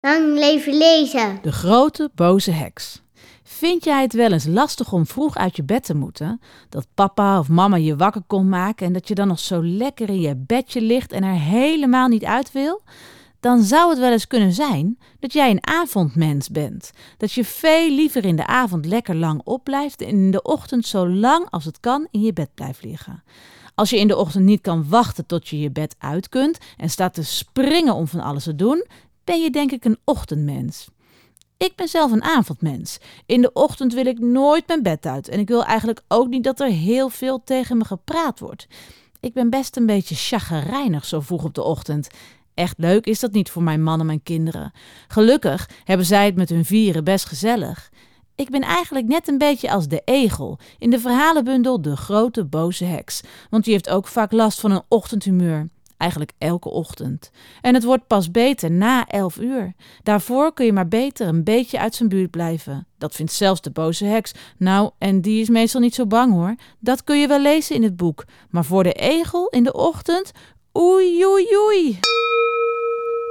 Lang 0.00 0.38
leven 0.38 0.76
lezen. 0.76 1.38
De 1.42 1.52
grote 1.52 2.10
boze 2.14 2.50
heks. 2.50 3.02
Vind 3.42 3.84
jij 3.84 4.02
het 4.02 4.12
wel 4.12 4.32
eens 4.32 4.46
lastig 4.46 4.92
om 4.92 5.06
vroeg 5.06 5.36
uit 5.36 5.56
je 5.56 5.62
bed 5.62 5.84
te 5.84 5.94
moeten? 5.94 6.40
Dat 6.68 6.86
papa 6.94 7.38
of 7.38 7.48
mama 7.48 7.76
je 7.76 7.96
wakker 7.96 8.22
komt 8.26 8.48
maken 8.48 8.86
en 8.86 8.92
dat 8.92 9.08
je 9.08 9.14
dan 9.14 9.28
nog 9.28 9.38
zo 9.38 9.64
lekker 9.64 10.08
in 10.08 10.20
je 10.20 10.36
bedje 10.36 10.80
ligt 10.80 11.12
en 11.12 11.22
er 11.22 11.34
helemaal 11.34 12.08
niet 12.08 12.24
uit 12.24 12.52
wil? 12.52 12.82
Dan 13.40 13.62
zou 13.62 13.90
het 13.90 13.98
wel 13.98 14.12
eens 14.12 14.26
kunnen 14.26 14.52
zijn 14.52 14.98
dat 15.20 15.32
jij 15.32 15.50
een 15.50 15.66
avondmens 15.66 16.48
bent. 16.48 16.90
Dat 17.16 17.32
je 17.32 17.44
veel 17.44 17.90
liever 17.90 18.24
in 18.24 18.36
de 18.36 18.46
avond 18.46 18.86
lekker 18.86 19.14
lang 19.14 19.40
opblijft 19.44 20.00
en 20.00 20.08
in 20.08 20.30
de 20.30 20.42
ochtend 20.42 20.86
zo 20.86 21.08
lang 21.08 21.50
als 21.50 21.64
het 21.64 21.80
kan 21.80 22.08
in 22.10 22.20
je 22.20 22.32
bed 22.32 22.54
blijft 22.54 22.84
liggen. 22.84 23.22
Als 23.74 23.90
je 23.90 23.98
in 23.98 24.08
de 24.08 24.16
ochtend 24.16 24.44
niet 24.44 24.60
kan 24.60 24.88
wachten 24.88 25.26
tot 25.26 25.48
je 25.48 25.60
je 25.60 25.70
bed 25.70 25.94
uit 25.98 26.28
kunt 26.28 26.58
en 26.76 26.90
staat 26.90 27.14
te 27.14 27.24
springen 27.24 27.94
om 27.94 28.06
van 28.06 28.20
alles 28.20 28.44
te 28.44 28.54
doen, 28.54 28.86
ben 29.28 29.40
je 29.40 29.50
denk 29.50 29.72
ik 29.72 29.84
een 29.84 29.98
ochtendmens. 30.04 30.88
Ik 31.56 31.72
ben 31.76 31.88
zelf 31.88 32.12
een 32.12 32.22
avondmens. 32.22 32.98
In 33.26 33.40
de 33.40 33.52
ochtend 33.52 33.94
wil 33.94 34.06
ik 34.06 34.18
nooit 34.18 34.66
mijn 34.66 34.82
bed 34.82 35.06
uit 35.06 35.28
en 35.28 35.38
ik 35.38 35.48
wil 35.48 35.64
eigenlijk 35.64 36.02
ook 36.08 36.28
niet 36.28 36.44
dat 36.44 36.60
er 36.60 36.68
heel 36.68 37.08
veel 37.08 37.42
tegen 37.44 37.76
me 37.76 37.84
gepraat 37.84 38.38
wordt. 38.38 38.66
Ik 39.20 39.32
ben 39.32 39.50
best 39.50 39.76
een 39.76 39.86
beetje 39.86 40.14
chagrijnig 40.14 41.04
zo 41.04 41.20
vroeg 41.20 41.44
op 41.44 41.54
de 41.54 41.62
ochtend. 41.62 42.08
Echt 42.54 42.74
leuk 42.78 43.06
is 43.06 43.20
dat 43.20 43.32
niet 43.32 43.50
voor 43.50 43.62
mijn 43.62 43.82
man 43.82 44.00
en 44.00 44.06
mijn 44.06 44.22
kinderen. 44.22 44.72
Gelukkig 45.08 45.68
hebben 45.84 46.06
zij 46.06 46.26
het 46.26 46.36
met 46.36 46.48
hun 46.48 46.64
vieren 46.64 47.04
best 47.04 47.24
gezellig. 47.24 47.90
Ik 48.34 48.50
ben 48.50 48.62
eigenlijk 48.62 49.06
net 49.06 49.28
een 49.28 49.38
beetje 49.38 49.70
als 49.70 49.88
de 49.88 50.02
egel 50.04 50.58
in 50.78 50.90
de 50.90 51.00
verhalenbundel 51.00 51.82
De 51.82 51.96
Grote 51.96 52.44
Boze 52.44 52.84
Heks, 52.84 53.22
want 53.50 53.64
die 53.64 53.72
heeft 53.72 53.88
ook 53.88 54.06
vaak 54.06 54.32
last 54.32 54.60
van 54.60 54.70
een 54.70 54.82
ochtendhumeur. 54.88 55.68
Eigenlijk 55.98 56.32
elke 56.38 56.68
ochtend. 56.68 57.30
En 57.60 57.74
het 57.74 57.84
wordt 57.84 58.06
pas 58.06 58.30
beter 58.30 58.70
na 58.70 59.06
elf 59.06 59.38
uur. 59.38 59.72
Daarvoor 60.02 60.52
kun 60.54 60.66
je 60.66 60.72
maar 60.72 60.88
beter 60.88 61.28
een 61.28 61.44
beetje 61.44 61.78
uit 61.78 61.94
zijn 61.94 62.08
buurt 62.08 62.30
blijven. 62.30 62.86
Dat 62.98 63.14
vindt 63.14 63.32
zelfs 63.32 63.60
de 63.60 63.70
boze 63.70 64.04
heks. 64.04 64.32
Nou, 64.56 64.90
en 64.98 65.20
die 65.20 65.40
is 65.40 65.48
meestal 65.48 65.80
niet 65.80 65.94
zo 65.94 66.06
bang 66.06 66.32
hoor. 66.32 66.54
Dat 66.78 67.04
kun 67.04 67.20
je 67.20 67.26
wel 67.26 67.40
lezen 67.40 67.76
in 67.76 67.82
het 67.82 67.96
boek. 67.96 68.24
Maar 68.50 68.64
voor 68.64 68.82
de 68.82 68.92
egel 68.92 69.48
in 69.48 69.64
de 69.64 69.72
ochtend, 69.72 70.32
oei 70.76 71.24
oei 71.26 71.46
oei. 71.56 71.98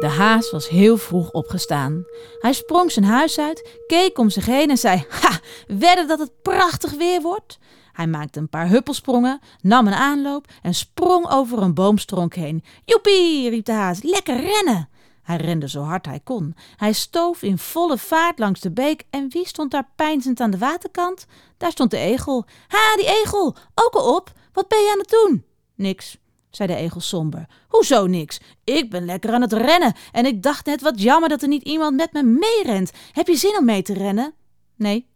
De 0.00 0.06
haas 0.06 0.50
was 0.50 0.68
heel 0.68 0.96
vroeg 0.96 1.30
opgestaan. 1.30 2.04
Hij 2.38 2.52
sprong 2.52 2.92
zijn 2.92 3.04
huis 3.04 3.38
uit, 3.38 3.78
keek 3.86 4.18
om 4.18 4.30
zich 4.30 4.46
heen 4.46 4.70
en 4.70 4.76
zei: 4.76 5.04
Ha, 5.08 5.38
wedden 5.66 6.08
dat 6.08 6.18
het 6.18 6.42
prachtig 6.42 6.92
weer 6.92 7.20
wordt? 7.20 7.58
Hij 7.92 8.06
maakte 8.06 8.38
een 8.38 8.48
paar 8.48 8.68
huppelsprongen, 8.68 9.40
nam 9.60 9.86
een 9.86 9.92
aanloop 9.92 10.46
en 10.62 10.74
sprong 10.74 11.30
over 11.30 11.62
een 11.62 11.74
boomstronk 11.74 12.34
heen. 12.34 12.64
Joepie, 12.84 13.50
riep 13.50 13.64
de 13.64 13.72
haas, 13.72 14.02
lekker 14.02 14.40
rennen! 14.40 14.88
Hij 15.22 15.36
rende 15.36 15.68
zo 15.68 15.82
hard 15.82 16.06
hij 16.06 16.20
kon. 16.24 16.54
Hij 16.76 16.92
stoof 16.92 17.42
in 17.42 17.58
volle 17.58 17.98
vaart 17.98 18.38
langs 18.38 18.60
de 18.60 18.70
beek 18.70 19.04
en 19.10 19.28
wie 19.28 19.46
stond 19.46 19.70
daar 19.70 19.88
peinzend 19.96 20.40
aan 20.40 20.50
de 20.50 20.58
waterkant? 20.58 21.26
Daar 21.56 21.70
stond 21.70 21.90
de 21.90 21.96
egel. 21.96 22.44
Ha, 22.68 22.96
die 22.96 23.06
egel, 23.06 23.56
ook 23.74 23.94
al 23.94 24.14
op. 24.16 24.32
Wat 24.52 24.68
ben 24.68 24.78
je 24.78 24.90
aan 24.92 24.98
het 24.98 25.10
doen? 25.10 25.44
Niks, 25.74 26.16
zei 26.56 26.68
de 26.68 26.76
egel 26.76 27.00
somber. 27.00 27.46
Hoezo 27.68 28.06
niks? 28.06 28.40
Ik 28.64 28.90
ben 28.90 29.04
lekker 29.04 29.32
aan 29.32 29.40
het 29.40 29.52
rennen 29.52 29.94
en 30.12 30.26
ik 30.26 30.42
dacht 30.42 30.66
net 30.66 30.80
wat 30.80 31.02
jammer 31.02 31.28
dat 31.28 31.42
er 31.42 31.48
niet 31.48 31.62
iemand 31.62 31.96
met 31.96 32.12
me 32.12 32.22
meerent. 32.22 32.90
Heb 33.12 33.26
je 33.26 33.36
zin 33.36 33.56
om 33.58 33.64
mee 33.64 33.82
te 33.82 33.92
rennen? 33.92 34.34
Nee. 34.76 35.06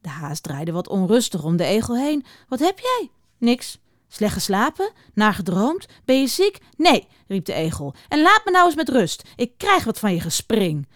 De 0.00 0.08
haas 0.08 0.40
draaide 0.40 0.72
wat 0.72 0.88
onrustig 0.88 1.44
om 1.44 1.56
de 1.56 1.64
egel 1.64 1.96
heen. 1.96 2.24
Wat 2.48 2.60
heb 2.60 2.78
jij? 2.78 3.10
Niks. 3.38 3.78
Slecht 4.08 4.32
geslapen? 4.32 4.90
Naar 5.14 5.34
gedroomd? 5.34 5.86
Ben 6.04 6.20
je 6.20 6.26
ziek? 6.26 6.58
Nee, 6.76 7.08
riep 7.26 7.44
de 7.44 7.52
egel. 7.52 7.94
En 8.08 8.22
laat 8.22 8.42
me 8.44 8.50
nou 8.50 8.66
eens 8.66 8.74
met 8.74 8.88
rust. 8.88 9.22
Ik 9.36 9.58
krijg 9.58 9.84
wat 9.84 9.98
van 9.98 10.14
je 10.14 10.20
gespring. 10.20 10.88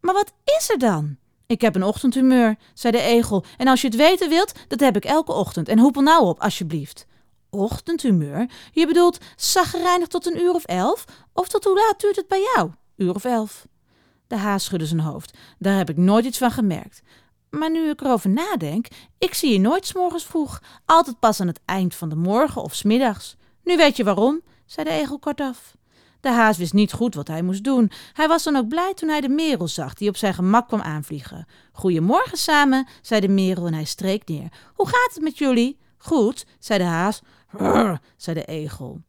Maar 0.00 0.14
wat 0.14 0.32
is 0.58 0.70
er 0.70 0.78
dan? 0.78 1.16
Ik 1.46 1.60
heb 1.60 1.74
een 1.74 1.84
ochtendhumeur, 1.84 2.56
zei 2.74 2.92
de 2.92 3.02
egel. 3.02 3.44
En 3.56 3.68
als 3.68 3.80
je 3.80 3.86
het 3.86 3.96
weten 3.96 4.28
wilt, 4.28 4.52
dat 4.68 4.80
heb 4.80 4.96
ik 4.96 5.04
elke 5.04 5.32
ochtend. 5.32 5.68
En 5.68 5.78
hoepel 5.78 6.02
nou 6.02 6.26
op, 6.26 6.40
alsjeblieft 6.40 7.06
ochtendhumeur? 7.52 8.50
Je 8.72 8.86
bedoelt 8.86 9.18
zagrijnig 9.36 10.08
tot 10.08 10.26
een 10.26 10.40
uur 10.40 10.54
of 10.54 10.64
elf? 10.64 11.04
Of 11.32 11.48
tot 11.48 11.64
hoe 11.64 11.74
laat 11.74 12.00
duurt 12.00 12.16
het 12.16 12.28
bij 12.28 12.50
jou? 12.54 12.70
Uur 12.96 13.14
of 13.14 13.24
elf? 13.24 13.66
De 14.26 14.36
haas 14.36 14.64
schudde 14.64 14.86
zijn 14.86 15.00
hoofd. 15.00 15.38
Daar 15.58 15.76
heb 15.76 15.90
ik 15.90 15.96
nooit 15.96 16.24
iets 16.24 16.38
van 16.38 16.50
gemerkt. 16.50 17.02
Maar 17.50 17.70
nu 17.70 17.90
ik 17.90 18.00
erover 18.00 18.30
nadenk, 18.30 18.86
ik 19.18 19.34
zie 19.34 19.52
je 19.52 19.58
nooit 19.58 19.86
s 19.86 19.94
morgens 19.94 20.24
vroeg. 20.24 20.62
Altijd 20.84 21.18
pas 21.18 21.40
aan 21.40 21.46
het 21.46 21.60
eind 21.64 21.94
van 21.94 22.08
de 22.08 22.16
morgen 22.16 22.62
of 22.62 22.74
smiddags. 22.74 23.36
Nu 23.64 23.76
weet 23.76 23.96
je 23.96 24.04
waarom, 24.04 24.40
zei 24.66 24.88
de 24.88 24.94
egel 24.94 25.18
kortaf. 25.18 25.76
De 26.20 26.30
haas 26.30 26.56
wist 26.56 26.72
niet 26.72 26.92
goed 26.92 27.14
wat 27.14 27.28
hij 27.28 27.42
moest 27.42 27.64
doen. 27.64 27.90
Hij 28.12 28.28
was 28.28 28.42
dan 28.42 28.56
ook 28.56 28.68
blij 28.68 28.94
toen 28.94 29.08
hij 29.08 29.20
de 29.20 29.28
merel 29.28 29.68
zag, 29.68 29.94
die 29.94 30.08
op 30.08 30.16
zijn 30.16 30.34
gemak 30.34 30.68
kwam 30.68 30.80
aanvliegen. 30.80 31.46
Goedemorgen 31.72 32.38
samen, 32.38 32.88
zei 33.02 33.20
de 33.20 33.28
merel 33.28 33.66
en 33.66 33.74
hij 33.74 33.84
streek 33.84 34.28
neer. 34.28 34.48
Hoe 34.74 34.86
gaat 34.86 35.14
het 35.14 35.22
met 35.22 35.38
jullie? 35.38 35.78
Goed, 35.98 36.46
zei 36.58 36.78
de 36.78 36.84
haas. 36.84 37.20
Zei 38.16 38.36
de 38.36 38.44
egel. 38.44 39.00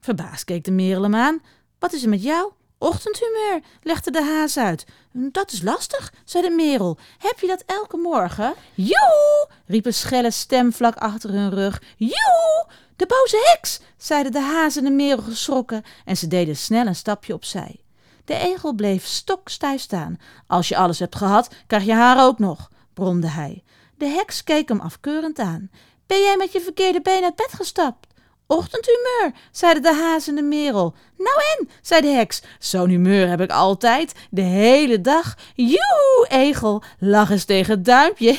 Verbaasd 0.00 0.44
keek 0.44 0.64
de 0.64 0.70
merel 0.70 1.02
hem 1.02 1.14
aan. 1.14 1.42
Wat 1.78 1.92
is 1.92 2.02
er 2.02 2.08
met 2.08 2.22
jou? 2.22 2.52
Ochtendhumeur, 2.78 3.60
legde 3.82 4.10
de 4.10 4.22
haas 4.22 4.58
uit. 4.58 4.86
Dat 5.12 5.52
is 5.52 5.62
lastig, 5.62 6.12
zei 6.24 6.48
de 6.48 6.54
merel. 6.54 6.98
Heb 7.18 7.40
je 7.40 7.46
dat 7.46 7.62
elke 7.66 7.96
morgen? 7.96 8.54
Joe, 8.74 9.48
riep 9.66 9.86
een 9.86 9.94
schelle 9.94 10.30
stem 10.30 10.72
vlak 10.72 10.96
achter 10.96 11.30
hun 11.30 11.50
rug. 11.50 11.82
Joe, 11.96 12.66
de 12.96 13.06
boze 13.06 13.52
heks, 13.52 13.80
zeiden 13.96 14.32
de 14.32 14.40
haas 14.40 14.76
en 14.76 14.84
de 14.84 14.90
merel 14.90 15.22
geschrokken 15.22 15.82
en 16.04 16.16
ze 16.16 16.26
deden 16.26 16.56
snel 16.56 16.86
een 16.86 16.94
stapje 16.94 17.34
opzij. 17.34 17.80
De 18.24 18.34
egel 18.34 18.72
bleef 18.74 19.06
stokstijf 19.06 19.80
staan. 19.80 20.16
Als 20.46 20.68
je 20.68 20.76
alles 20.76 20.98
hebt 20.98 21.16
gehad, 21.16 21.54
krijg 21.66 21.84
je 21.84 21.94
haar 21.94 22.24
ook 22.24 22.38
nog, 22.38 22.70
bromde 22.94 23.28
hij. 23.28 23.62
De 23.96 24.06
heks 24.06 24.44
keek 24.44 24.68
hem 24.68 24.80
afkeurend 24.80 25.38
aan. 25.38 25.70
Ben 26.10 26.20
jij 26.20 26.36
met 26.36 26.52
je 26.52 26.60
verkeerde 26.60 27.00
been 27.00 27.24
uit 27.24 27.36
bed 27.36 27.52
gestapt? 27.52 28.06
Ochtendhumeur, 28.46 29.32
zeiden 29.50 29.82
de 29.82 29.94
haas 29.94 30.28
en 30.28 30.34
de 30.34 30.42
merel. 30.42 30.94
Nou 31.16 31.36
en, 31.58 31.68
zei 31.82 32.00
de 32.00 32.06
heks, 32.06 32.42
zo'n 32.58 32.88
humeur 32.88 33.28
heb 33.28 33.40
ik 33.40 33.50
altijd, 33.50 34.14
de 34.30 34.40
hele 34.40 35.00
dag. 35.00 35.36
Joe, 35.54 36.26
egel, 36.28 36.82
lach 36.98 37.30
eens 37.30 37.44
tegen 37.44 37.74
het 37.74 37.84
duimpje. 37.84 38.38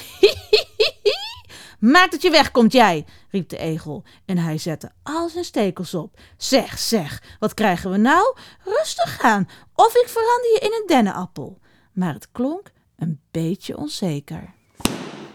Maak 1.79 2.11
dat 2.11 2.21
je 2.21 2.29
wegkomt, 2.29 2.71
jij, 2.71 3.05
riep 3.29 3.49
de 3.49 3.57
egel. 3.57 4.03
En 4.25 4.37
hij 4.37 4.57
zette 4.57 4.91
al 5.03 5.29
zijn 5.29 5.45
stekels 5.45 5.93
op. 5.93 6.19
Zeg, 6.37 6.79
zeg, 6.79 7.23
wat 7.39 7.53
krijgen 7.53 7.91
we 7.91 7.97
nou? 7.97 8.35
Rustig 8.63 9.21
aan, 9.21 9.49
of 9.75 9.95
ik 9.95 10.07
verander 10.07 10.51
je 10.53 10.59
in 10.61 10.73
een 10.73 10.87
dennenappel. 10.87 11.59
Maar 11.93 12.13
het 12.13 12.31
klonk 12.31 12.71
een 12.97 13.21
beetje 13.31 13.77
onzeker. 13.77 14.53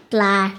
Klaar. 0.07 0.51